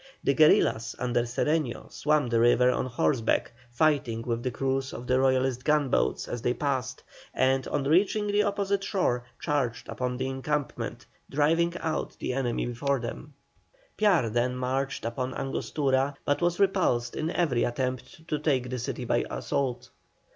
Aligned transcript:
The 0.23 0.33
guerillas, 0.33 0.95
under 0.97 1.21
Cedeño, 1.21 1.91
swam 1.91 2.25
the 2.29 2.39
river 2.39 2.71
on 2.71 2.87
horseback, 2.87 3.51
fighting 3.69 4.23
with 4.23 4.41
the 4.41 4.49
crews 4.49 4.93
of 4.93 5.05
the 5.05 5.19
Royalist 5.19 5.63
gunboats 5.63 6.27
as 6.27 6.41
they 6.41 6.55
passed, 6.55 7.03
and 7.35 7.67
on 7.67 7.83
reaching 7.83 8.25
the 8.25 8.41
opposite 8.41 8.83
shore 8.83 9.25
charged 9.39 9.87
upon 9.87 10.17
the 10.17 10.25
encampment, 10.27 11.05
driving 11.29 11.75
out 11.81 12.17
the 12.17 12.33
enemy 12.33 12.65
before 12.65 12.99
them. 12.99 13.35
Piar 13.95 14.31
then 14.33 14.55
marched 14.55 15.05
upon 15.05 15.35
Angostura, 15.35 16.15
but 16.25 16.41
was 16.41 16.59
repulsed 16.59 17.15
in 17.15 17.29
every 17.29 17.63
attempt 17.63 18.27
to 18.27 18.39
take 18.39 18.71
the 18.71 18.79
city 18.79 19.05
by 19.05 19.23
assault. 19.29 19.89